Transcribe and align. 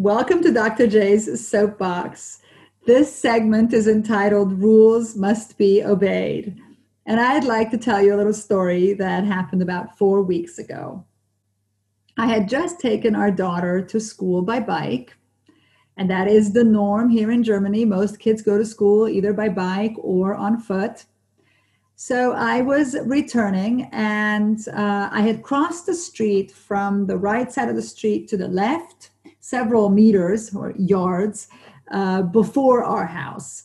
Welcome 0.00 0.42
to 0.44 0.50
Dr. 0.50 0.86
J's 0.86 1.46
Soapbox. 1.46 2.40
This 2.86 3.14
segment 3.14 3.74
is 3.74 3.86
entitled 3.86 4.54
Rules 4.54 5.14
Must 5.14 5.58
Be 5.58 5.84
Obeyed. 5.84 6.58
And 7.04 7.20
I'd 7.20 7.44
like 7.44 7.70
to 7.70 7.76
tell 7.76 8.00
you 8.00 8.14
a 8.14 8.16
little 8.16 8.32
story 8.32 8.94
that 8.94 9.24
happened 9.24 9.60
about 9.60 9.98
four 9.98 10.22
weeks 10.22 10.58
ago. 10.58 11.04
I 12.16 12.28
had 12.28 12.48
just 12.48 12.80
taken 12.80 13.14
our 13.14 13.30
daughter 13.30 13.82
to 13.82 14.00
school 14.00 14.40
by 14.40 14.60
bike, 14.60 15.14
and 15.98 16.08
that 16.08 16.28
is 16.28 16.54
the 16.54 16.64
norm 16.64 17.10
here 17.10 17.30
in 17.30 17.42
Germany. 17.42 17.84
Most 17.84 18.18
kids 18.18 18.40
go 18.40 18.56
to 18.56 18.64
school 18.64 19.06
either 19.06 19.34
by 19.34 19.50
bike 19.50 19.96
or 19.98 20.34
on 20.34 20.60
foot. 20.60 21.04
So 21.96 22.32
I 22.32 22.62
was 22.62 22.96
returning, 23.04 23.90
and 23.92 24.66
uh, 24.68 25.10
I 25.12 25.20
had 25.20 25.42
crossed 25.42 25.84
the 25.84 25.94
street 25.94 26.52
from 26.52 27.06
the 27.06 27.18
right 27.18 27.52
side 27.52 27.68
of 27.68 27.76
the 27.76 27.82
street 27.82 28.28
to 28.28 28.38
the 28.38 28.48
left 28.48 29.10
several 29.40 29.88
meters 29.88 30.54
or 30.54 30.72
yards 30.78 31.48
uh, 31.90 32.22
before 32.22 32.84
our 32.84 33.06
house. 33.06 33.64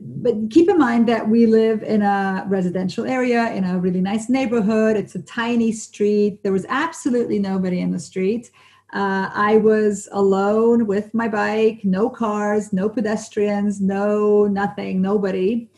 But 0.00 0.50
keep 0.50 0.68
in 0.68 0.78
mind 0.78 1.08
that 1.08 1.28
we 1.28 1.46
live 1.46 1.82
in 1.82 2.02
a 2.02 2.44
residential 2.48 3.04
area 3.04 3.52
in 3.52 3.64
a 3.64 3.78
really 3.78 4.00
nice 4.00 4.28
neighborhood. 4.28 4.96
It's 4.96 5.14
a 5.14 5.22
tiny 5.22 5.72
street. 5.72 6.42
There 6.42 6.52
was 6.52 6.66
absolutely 6.68 7.38
nobody 7.38 7.80
in 7.80 7.90
the 7.90 7.98
street. 7.98 8.50
Uh, 8.92 9.28
I 9.34 9.58
was 9.58 10.08
alone 10.12 10.86
with 10.86 11.12
my 11.12 11.28
bike, 11.28 11.80
no 11.84 12.08
cars, 12.08 12.72
no 12.72 12.88
pedestrians, 12.88 13.80
no 13.80 14.46
nothing, 14.46 15.02
nobody. 15.02 15.68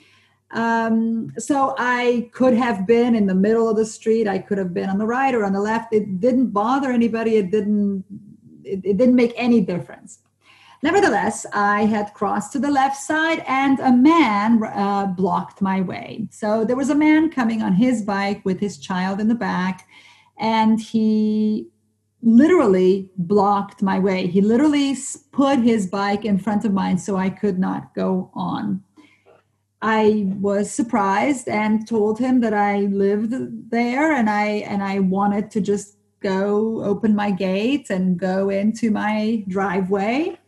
Um, 0.53 1.33
so 1.39 1.75
I 1.79 2.31
could 2.33 2.55
have 2.55 2.87
been 2.87 3.15
in 3.15 3.27
the 3.27 3.35
middle 3.35 3.69
of 3.69 3.77
the 3.77 3.87
street. 3.87 4.29
I 4.29 4.39
could 4.39 4.59
have 4.59 4.75
been 4.75 4.91
on 4.91 4.99
the 4.99 5.07
right 5.07 5.35
or 5.35 5.45
on 5.45 5.53
the 5.53 5.61
left. 5.61 5.93
It 5.93 6.21
didn't 6.21 6.51
bother 6.51 6.91
anybody. 6.91 7.37
It 7.37 7.51
didn't 7.51 8.05
it, 8.65 8.81
it 8.85 8.97
didn't 8.97 9.17
make 9.17 9.33
any 9.37 9.61
difference. 9.61 10.21
Nevertheless, 10.83 11.45
I 11.53 11.85
had 11.85 12.15
crossed 12.15 12.53
to 12.53 12.59
the 12.59 12.71
left 12.71 12.97
side 12.97 13.45
and 13.47 13.79
a 13.81 13.93
man 13.93 14.63
uh, 14.63 15.07
blocked 15.07 15.61
my 15.61 15.83
way. 15.83 16.27
So 16.31 16.65
there 16.65 16.77
was 16.77 16.89
a 16.89 16.95
man 16.95 17.31
coming 17.31 17.61
on 17.61 17.75
his 17.75 18.03
bike 18.03 18.43
with 18.45 18.61
his 18.61 18.79
child 18.79 19.21
in 19.21 19.29
the 19.29 19.35
back, 19.35 19.87
and 20.39 20.81
he 20.81 21.69
literally 22.23 23.11
blocked 23.17 23.83
my 23.83 23.99
way. 23.99 24.27
He 24.27 24.41
literally 24.41 24.97
put 25.33 25.59
his 25.59 25.87
bike 25.87 26.25
in 26.25 26.39
front 26.39 26.65
of 26.65 26.73
mine 26.73 26.97
so 26.97 27.17
I 27.17 27.29
could 27.29 27.59
not 27.59 27.95
go 27.95 28.31
on. 28.35 28.83
I 29.83 30.27
was 30.39 30.71
surprised 30.71 31.49
and 31.49 31.89
told 31.89 32.19
him 32.19 32.41
that 32.41 32.53
I 32.53 32.81
lived 32.81 33.71
there 33.71 34.13
and 34.13 34.29
I 34.29 34.45
and 34.69 34.83
I 34.83 34.99
wanted 34.99 35.51
to 35.53 35.61
just 35.63 35.97
go 36.21 36.83
open 36.85 37.15
my 37.15 37.31
gate 37.31 37.91
and 37.91 38.19
go 38.19 38.51
into 38.51 38.91
my 38.91 39.45
driveway. 39.49 40.39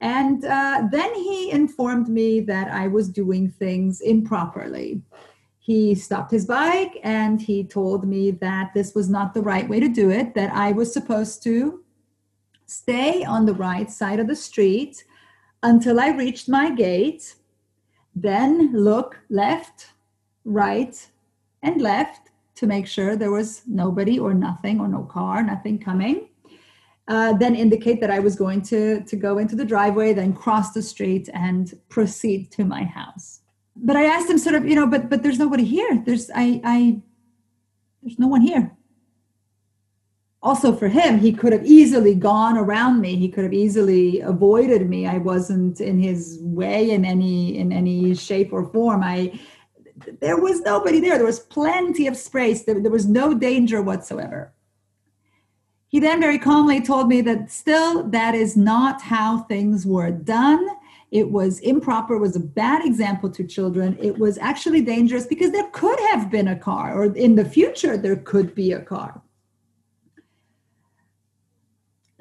And 0.00 0.44
uh, 0.44 0.88
then 0.90 1.14
he 1.14 1.50
informed 1.50 2.08
me 2.08 2.40
that 2.40 2.68
I 2.68 2.88
was 2.88 3.08
doing 3.08 3.48
things 3.50 4.00
improperly. 4.00 5.00
He 5.60 5.94
stopped 5.94 6.32
his 6.32 6.44
bike 6.44 6.98
and 7.04 7.40
he 7.40 7.62
told 7.62 8.06
me 8.06 8.32
that 8.32 8.74
this 8.74 8.96
was 8.96 9.08
not 9.08 9.32
the 9.32 9.42
right 9.42 9.68
way 9.68 9.78
to 9.78 9.88
do 9.88 10.10
it, 10.10 10.34
that 10.34 10.52
I 10.52 10.72
was 10.72 10.92
supposed 10.92 11.44
to 11.44 11.84
stay 12.66 13.22
on 13.22 13.46
the 13.46 13.54
right 13.54 13.88
side 13.88 14.18
of 14.18 14.26
the 14.26 14.34
street 14.34 15.04
until 15.62 16.00
I 16.00 16.08
reached 16.08 16.48
my 16.48 16.70
gate, 16.70 17.36
then 18.16 18.72
look 18.72 19.20
left, 19.30 19.90
right, 20.44 21.08
and 21.62 21.80
left 21.80 22.31
to 22.62 22.68
make 22.68 22.86
sure 22.86 23.16
there 23.16 23.32
was 23.32 23.62
nobody 23.66 24.20
or 24.20 24.32
nothing 24.34 24.78
or 24.78 24.86
no 24.86 25.02
car, 25.02 25.42
nothing 25.42 25.80
coming. 25.80 26.28
Uh, 27.08 27.32
then 27.32 27.56
indicate 27.56 28.00
that 28.00 28.10
I 28.10 28.20
was 28.20 28.36
going 28.36 28.62
to, 28.62 29.02
to 29.02 29.16
go 29.16 29.38
into 29.38 29.56
the 29.56 29.64
driveway, 29.64 30.12
then 30.12 30.32
cross 30.32 30.72
the 30.72 30.82
street 30.82 31.28
and 31.34 31.74
proceed 31.88 32.52
to 32.52 32.64
my 32.64 32.84
house. 32.84 33.40
But 33.74 33.96
I 33.96 34.04
asked 34.04 34.30
him 34.30 34.38
sort 34.38 34.54
of, 34.54 34.64
you 34.64 34.76
know, 34.76 34.86
but 34.86 35.10
but 35.10 35.24
there's 35.24 35.40
nobody 35.40 35.64
here. 35.64 36.02
There's 36.06 36.30
I 36.34 36.60
I 36.62 37.00
there's 38.00 38.18
no 38.18 38.28
one 38.28 38.42
here. 38.42 38.70
Also 40.42 40.72
for 40.72 40.88
him, 40.88 41.18
he 41.18 41.32
could 41.32 41.52
have 41.52 41.64
easily 41.64 42.14
gone 42.14 42.56
around 42.58 43.00
me. 43.00 43.16
He 43.16 43.28
could 43.28 43.44
have 43.44 43.52
easily 43.64 44.20
avoided 44.20 44.88
me. 44.88 45.06
I 45.06 45.18
wasn't 45.18 45.80
in 45.80 45.98
his 45.98 46.38
way 46.42 46.90
in 46.90 47.04
any 47.04 47.58
in 47.58 47.72
any 47.72 48.14
shape 48.14 48.52
or 48.52 48.64
form. 48.66 49.02
I 49.02 49.40
there 50.20 50.38
was 50.38 50.60
nobody 50.60 51.00
there. 51.00 51.16
There 51.16 51.26
was 51.26 51.40
plenty 51.40 52.06
of 52.06 52.16
space. 52.16 52.64
There, 52.64 52.80
there 52.80 52.90
was 52.90 53.06
no 53.06 53.34
danger 53.34 53.82
whatsoever. 53.82 54.52
He 55.88 56.00
then 56.00 56.20
very 56.20 56.38
calmly 56.38 56.80
told 56.80 57.08
me 57.08 57.20
that 57.22 57.50
still 57.50 58.04
that 58.04 58.34
is 58.34 58.56
not 58.56 59.02
how 59.02 59.42
things 59.42 59.86
were 59.86 60.10
done. 60.10 60.66
It 61.10 61.30
was 61.30 61.58
improper, 61.60 62.16
was 62.16 62.36
a 62.36 62.40
bad 62.40 62.86
example 62.86 63.28
to 63.30 63.44
children. 63.44 63.98
It 64.00 64.18
was 64.18 64.38
actually 64.38 64.80
dangerous 64.80 65.26
because 65.26 65.52
there 65.52 65.68
could 65.72 66.00
have 66.10 66.30
been 66.30 66.48
a 66.48 66.56
car, 66.56 66.94
or 66.94 67.14
in 67.14 67.34
the 67.34 67.44
future, 67.44 67.98
there 67.98 68.16
could 68.16 68.54
be 68.54 68.72
a 68.72 68.80
car 68.80 69.20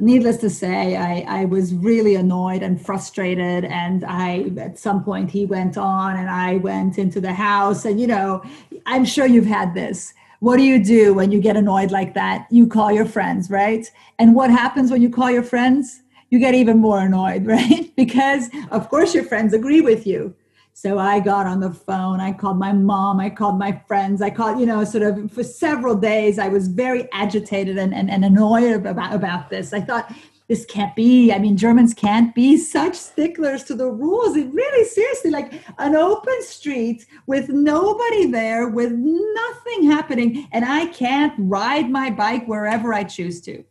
needless 0.02 0.38
to 0.38 0.50
say, 0.50 0.96
I, 0.96 1.42
I 1.42 1.46
was 1.46 1.74
really 1.74 2.16
annoyed 2.16 2.64
and 2.64 2.84
frustrated. 2.84 3.66
And 3.66 4.04
I, 4.04 4.52
at 4.58 4.80
some 4.80 5.04
point, 5.04 5.30
he 5.32 5.46
went 5.46 5.78
on 5.78 6.18
and 6.18 6.30
I 6.30 6.58
went 6.58 6.98
into 6.98 7.22
the 7.22 7.34
house. 7.34 7.86
And, 7.86 8.00
you 8.02 8.08
know, 8.08 8.44
I'm 8.86 9.06
sure 9.06 9.26
you've 9.26 9.46
had 9.46 9.74
this. 9.74 10.14
What 10.40 10.58
do 10.58 10.64
you 10.64 10.84
do 10.84 11.14
when 11.14 11.32
you 11.32 11.40
get 11.40 11.56
annoyed 11.56 11.92
like 11.92 12.16
that? 12.16 12.48
You 12.50 12.66
call 12.66 12.92
your 12.92 13.06
friends, 13.06 13.52
right? 13.52 13.90
And 14.18 14.36
what 14.36 14.50
happens 14.50 14.90
when 14.90 15.02
you 15.02 15.10
call 15.10 15.30
your 15.30 15.44
friends? 15.44 16.02
You 16.32 16.40
get 16.40 16.56
even 16.56 16.80
more 16.80 17.00
annoyed, 17.00 17.46
right? 17.56 17.92
because, 17.96 18.50
of 18.72 18.90
course, 18.90 19.14
your 19.14 19.24
friends 19.24 19.54
agree 19.54 19.82
with 19.82 20.08
you. 20.08 20.36
So 20.74 20.98
I 20.98 21.20
got 21.20 21.46
on 21.46 21.60
the 21.60 21.72
phone. 21.72 22.20
I 22.20 22.32
called 22.32 22.58
my 22.58 22.74
mom. 22.74 23.20
I 23.20 23.30
called 23.30 23.60
my 23.60 23.72
friends. 23.88 24.22
I 24.22 24.30
called, 24.30 24.60
you 24.60 24.66
know, 24.66 24.84
sort 24.84 25.04
of 25.04 25.32
for 25.32 25.44
several 25.44 25.96
days. 25.96 26.40
I 26.40 26.48
was 26.48 26.68
very 26.68 27.08
agitated 27.12 27.78
and, 27.78 27.94
and, 27.94 28.10
and 28.10 28.26
annoyed 28.26 28.86
about, 28.86 29.14
about 29.14 29.50
this. 29.50 29.74
I 29.74 29.82
thought, 29.82 30.12
this 30.52 30.66
can't 30.66 30.94
be. 30.98 31.32
I 31.32 31.40
mean, 31.40 31.56
Germans 31.56 31.94
can't 31.94 32.36
be 32.36 32.58
such 32.58 32.96
sticklers 32.96 33.64
to 33.64 33.74
the 33.74 33.90
rules. 33.90 34.36
It 34.36 34.54
really, 34.54 34.86
seriously, 34.86 35.32
like 35.32 35.54
an 35.78 35.96
open 35.96 36.42
street 36.42 37.06
with 37.26 37.48
nobody 37.48 38.26
there, 38.26 38.68
with 38.68 38.92
nothing 38.92 39.90
happening, 39.90 40.50
and 40.52 40.66
I 40.66 40.88
can't 40.88 41.34
ride 41.38 41.90
my 41.90 42.10
bike 42.10 42.50
wherever 42.50 42.94
I 42.94 43.06
choose 43.06 43.40
to. 43.44 43.64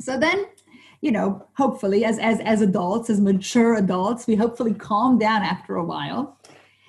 So 0.00 0.18
then 0.18 0.46
you 1.04 1.12
know 1.12 1.46
hopefully 1.52 2.02
as 2.06 2.18
as 2.18 2.40
as 2.40 2.62
adults 2.62 3.10
as 3.10 3.20
mature 3.20 3.74
adults 3.74 4.26
we 4.26 4.34
hopefully 4.34 4.72
calm 4.72 5.18
down 5.18 5.42
after 5.42 5.76
a 5.76 5.84
while. 5.84 6.38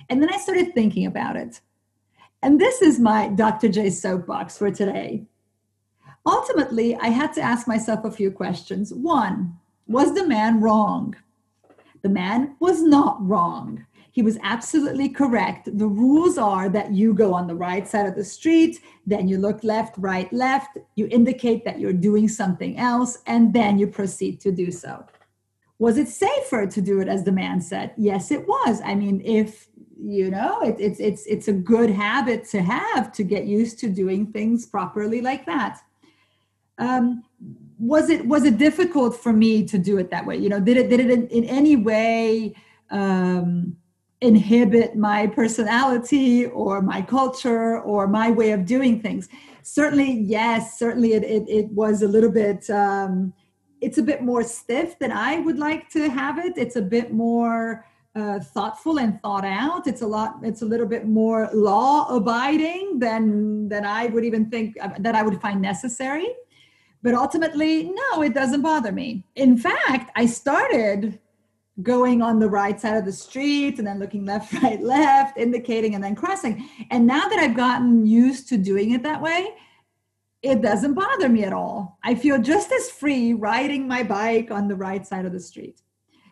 And 0.09 0.21
then 0.21 0.33
i 0.33 0.37
started 0.37 0.73
thinking 0.73 1.05
about 1.05 1.35
it. 1.35 1.59
And 2.41 2.59
this 2.59 2.81
is 2.81 2.97
my 2.97 3.27
dr 3.27 3.67
j 3.67 3.89
soapbox 3.89 4.57
for 4.57 4.71
today. 4.71 5.25
Ultimately 6.25 6.95
i 6.95 7.09
had 7.09 7.33
to 7.33 7.41
ask 7.41 7.67
myself 7.67 8.05
a 8.05 8.11
few 8.19 8.31
questions. 8.31 8.93
One 8.93 9.59
was 9.85 10.15
the 10.15 10.25
man 10.25 10.61
wrong? 10.61 11.15
The 12.01 12.09
man 12.09 12.55
was 12.61 12.81
not 12.81 13.17
wrong 13.19 13.85
he 14.15 14.21
was 14.21 14.37
absolutely 14.43 15.09
correct. 15.09 15.67
The 15.77 15.87
rules 15.87 16.37
are 16.37 16.69
that 16.69 16.93
you 16.93 17.13
go 17.13 17.33
on 17.33 17.47
the 17.47 17.55
right 17.55 17.85
side 17.85 18.05
of 18.05 18.15
the 18.15 18.23
street, 18.23 18.79
then 19.05 19.27
you 19.27 19.37
look 19.37 19.61
left, 19.61 19.97
right, 19.97 20.31
left, 20.31 20.77
you 20.95 21.09
indicate 21.11 21.65
that 21.65 21.81
you're 21.81 21.91
doing 21.91 22.29
something 22.29 22.77
else, 22.77 23.17
and 23.27 23.53
then 23.53 23.77
you 23.77 23.87
proceed 23.87 24.39
to 24.39 24.53
do 24.53 24.71
so. 24.71 25.05
Was 25.79 25.97
it 25.97 26.07
safer 26.07 26.65
to 26.65 26.81
do 26.81 27.01
it 27.01 27.09
as 27.09 27.25
the 27.25 27.33
man 27.33 27.59
said? 27.59 27.91
Yes, 27.97 28.31
it 28.31 28.47
was. 28.47 28.79
I 28.85 28.95
mean, 28.95 29.21
if 29.25 29.67
you 30.01 30.31
know, 30.31 30.61
it, 30.61 30.77
it's 30.79 31.01
it's 31.01 31.25
it's 31.25 31.50
a 31.50 31.53
good 31.53 31.89
habit 31.89 32.45
to 32.51 32.61
have 32.61 33.11
to 33.18 33.23
get 33.23 33.44
used 33.44 33.79
to 33.79 33.89
doing 33.89 34.27
things 34.27 34.65
properly 34.65 35.19
like 35.19 35.45
that. 35.45 35.81
Um, 36.77 37.25
was 37.77 38.09
it 38.09 38.25
was 38.25 38.45
it 38.45 38.57
difficult 38.57 39.18
for 39.18 39.33
me 39.33 39.65
to 39.65 39.77
do 39.77 39.97
it 39.97 40.09
that 40.11 40.25
way? 40.25 40.38
You 40.38 40.47
know, 40.47 40.61
did 40.61 40.77
it 40.77 40.89
did 40.89 41.01
it 41.01 41.11
in, 41.11 41.27
in 41.27 41.44
any 41.44 41.75
way? 41.75 42.56
Um, 42.89 43.75
inhibit 44.21 44.95
my 44.95 45.27
personality 45.27 46.45
or 46.47 46.81
my 46.81 47.01
culture 47.01 47.81
or 47.81 48.07
my 48.07 48.31
way 48.31 48.51
of 48.51 48.65
doing 48.65 49.01
things. 49.01 49.27
Certainly 49.63 50.12
yes 50.12 50.79
certainly 50.79 51.13
it, 51.13 51.23
it, 51.23 51.44
it 51.47 51.67
was 51.71 52.01
a 52.01 52.07
little 52.07 52.31
bit 52.31 52.69
um, 52.69 53.33
it's 53.81 53.97
a 53.97 54.03
bit 54.03 54.21
more 54.23 54.44
stiff 54.44 54.97
than 55.00 55.12
i 55.12 55.39
would 55.39 55.59
like 55.59 55.89
to 55.89 56.09
have 56.09 56.38
it. 56.39 56.53
It's 56.57 56.75
a 56.75 56.81
bit 56.81 57.12
more 57.12 57.85
uh, 58.15 58.39
thoughtful 58.39 58.97
and 59.00 59.21
thought 59.21 59.44
out. 59.44 59.88
It's 59.88 60.01
a 60.01 60.07
lot 60.07 60.38
it's 60.41 60.61
a 60.61 60.65
little 60.65 60.85
bit 60.88 61.06
more 61.06 61.50
law 61.53 62.07
abiding 62.15 63.00
than 63.00 63.68
than 63.68 63.85
i 63.85 64.06
would 64.06 64.23
even 64.23 64.50
think 64.50 64.77
uh, 64.81 64.89
that 65.00 65.15
i 65.15 65.21
would 65.21 65.41
find 65.41 65.61
necessary. 65.61 66.29
But 67.03 67.13
ultimately 67.13 67.91
no 67.91 68.21
it 68.21 68.33
doesn't 68.33 68.61
bother 68.61 68.94
me. 68.94 69.25
In 69.35 69.57
fact 69.57 70.11
i 70.15 70.25
started 70.25 71.19
going 71.81 72.22
on 72.22 72.39
the 72.39 72.50
right 72.50 72.80
side 72.80 72.98
of 72.98 73.06
the 73.06 73.12
street 73.12 73.77
and 73.77 73.88
then 73.88 74.00
looking 74.00 74.25
left, 74.31 74.54
right, 74.62 74.81
left, 74.81 75.38
indicating 75.38 75.95
and 75.95 76.04
then 76.04 76.16
crossing. 76.16 76.68
And 76.92 77.06
now 77.06 77.27
that 77.27 77.39
I've 77.39 77.56
gotten 77.56 78.06
used 78.06 78.48
to 78.50 78.57
doing 78.57 78.92
it 78.92 79.04
that 79.04 79.22
way, 79.22 79.50
it 80.42 80.62
doesn't 80.62 80.94
bother 80.94 81.27
me 81.27 81.44
at 81.44 81.54
all. 81.54 81.98
I 82.04 82.13
feel 82.13 82.39
just 82.39 82.72
as 82.72 82.92
free 82.92 83.33
riding 83.33 83.88
my 83.88 84.04
bike 84.04 84.51
on 84.51 84.68
the 84.68 84.75
right 84.75 85.06
side 85.06 85.25
of 85.25 85.33
the 85.33 85.39
street. 85.39 85.81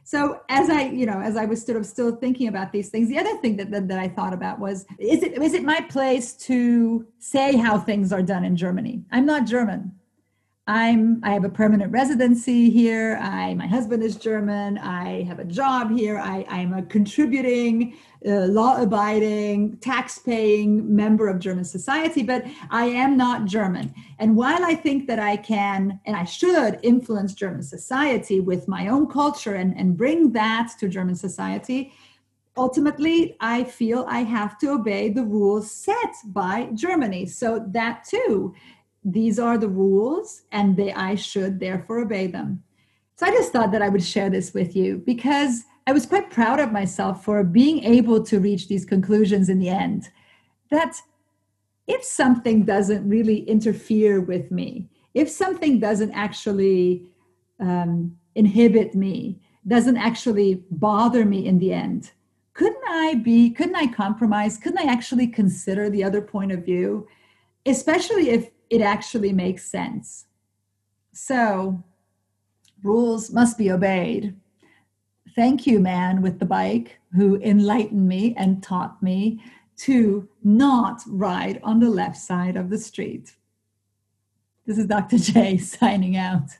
So 0.03 0.41
as 0.49 0.69
I, 0.69 0.83
you 0.89 1.05
know, 1.05 1.19
as 1.19 1.37
I 1.37 1.45
was 1.45 1.65
sort 1.65 1.77
of 1.77 1.85
still 1.85 2.15
thinking 2.15 2.47
about 2.47 2.71
these 2.71 2.89
things, 2.89 3.07
the 3.07 3.17
other 3.17 3.37
thing 3.37 3.55
that, 3.57 3.71
that, 3.71 3.87
that, 3.87 3.97
I 3.97 4.09
thought 4.09 4.33
about 4.33 4.59
was, 4.59 4.85
is 4.99 5.23
it, 5.23 5.41
is 5.41 5.53
it 5.53 5.63
my 5.63 5.79
place 5.89 6.33
to 6.47 7.07
say 7.19 7.55
how 7.55 7.79
things 7.79 8.11
are 8.11 8.21
done 8.21 8.43
in 8.43 8.57
Germany? 8.57 9.03
I'm 9.11 9.25
not 9.25 9.45
German. 9.45 9.93
I'm 10.65 11.19
I 11.23 11.31
have 11.31 11.43
a 11.43 11.49
permanent 11.49 11.91
residency 11.91 12.69
here. 12.69 13.19
I 13.21 13.53
my 13.53 13.67
husband 13.67 14.01
is 14.01 14.15
German. 14.15 14.77
I 14.77 15.23
have 15.23 15.39
a 15.39 15.43
job 15.43 15.91
here. 15.91 16.17
I 16.17 16.45
I'm 16.47 16.73
a 16.73 16.83
contributing, 16.83 17.97
uh, 18.25 18.45
law-abiding, 18.45 19.77
tax-paying 19.79 20.95
member 20.95 21.27
of 21.27 21.39
German 21.39 21.65
society, 21.65 22.23
but 22.23 22.45
I 22.69 22.85
am 22.85 23.17
not 23.17 23.43
German. 23.43 23.93
And 24.19 24.37
while 24.37 24.63
I 24.63 24.75
think 24.75 25.05
that 25.07 25.19
I 25.19 25.35
can 25.35 25.99
and 26.05 26.15
I 26.15 26.23
should 26.23 26.79
influence 26.81 27.33
German 27.33 27.63
society 27.63 28.39
with 28.39 28.69
my 28.69 28.87
own 28.87 29.07
culture 29.07 29.55
and, 29.55 29.77
and 29.77 29.97
bring 29.97 30.31
that 30.31 30.69
to 30.79 30.87
German 30.87 31.15
society, 31.15 31.91
ultimately 32.55 33.35
I 33.41 33.65
feel 33.65 34.05
I 34.07 34.19
have 34.19 34.57
to 34.59 34.67
obey 34.69 35.09
the 35.09 35.25
rules 35.25 35.69
set 35.69 36.13
by 36.27 36.69
Germany. 36.73 37.25
So 37.25 37.65
that 37.73 38.05
too 38.05 38.55
these 39.03 39.39
are 39.39 39.57
the 39.57 39.69
rules 39.69 40.43
and 40.51 40.77
they 40.77 40.93
i 40.93 41.15
should 41.15 41.59
therefore 41.59 41.99
obey 41.99 42.27
them. 42.27 42.63
So 43.15 43.25
i 43.25 43.31
just 43.31 43.51
thought 43.51 43.71
that 43.71 43.81
i 43.81 43.89
would 43.89 44.03
share 44.03 44.29
this 44.29 44.53
with 44.53 44.75
you 44.75 44.97
because 45.05 45.63
i 45.87 45.91
was 45.91 46.05
quite 46.05 46.31
proud 46.31 46.59
of 46.59 46.71
myself 46.71 47.23
for 47.23 47.43
being 47.43 47.83
able 47.83 48.23
to 48.23 48.39
reach 48.39 48.67
these 48.67 48.85
conclusions 48.85 49.49
in 49.49 49.59
the 49.59 49.69
end 49.69 50.09
that 50.69 50.95
if 51.85 52.03
something 52.03 52.63
doesn't 52.63 53.07
really 53.07 53.39
interfere 53.43 54.21
with 54.21 54.51
me 54.51 54.89
if 55.13 55.29
something 55.29 55.79
doesn't 55.79 56.11
actually 56.13 57.05
um, 57.59 58.17
inhibit 58.35 58.95
me 58.95 59.39
doesn't 59.67 59.97
actually 59.97 60.63
bother 60.71 61.23
me 61.23 61.45
in 61.45 61.59
the 61.59 61.71
end 61.71 62.11
couldn't 62.53 62.83
i 62.87 63.15
be 63.15 63.49
couldn't 63.49 63.75
i 63.75 63.87
compromise? 63.87 64.57
Couldn't 64.57 64.87
i 64.87 64.91
actually 64.91 65.27
consider 65.27 65.89
the 65.89 66.03
other 66.03 66.21
point 66.21 66.51
of 66.51 66.63
view? 66.63 67.07
Especially 67.65 68.29
if 68.29 68.49
it 68.73 68.81
actually 68.81 69.31
makes 69.31 69.63
sense. 69.69 70.25
So, 71.11 71.83
rules 72.81 73.29
must 73.29 73.55
be 73.55 73.69
obeyed. 73.69 74.35
Thank 75.35 75.67
you, 75.67 75.79
man 75.79 76.23
with 76.23 76.39
the 76.39 76.47
bike, 76.47 76.97
who 77.15 77.35
enlightened 77.41 78.07
me 78.07 78.33
and 78.35 78.63
taught 78.63 79.01
me 79.03 79.43
to 79.77 80.27
not 80.43 81.03
ride 81.05 81.61
on 81.63 81.79
the 81.79 81.89
left 81.89 82.17
side 82.17 82.55
of 82.55 82.71
the 82.71 82.79
street. 82.79 83.35
This 84.65 84.79
is 84.79 84.87
Dr. 84.87 85.17
J 85.19 85.59
signing 85.59 86.17
out. 86.17 86.57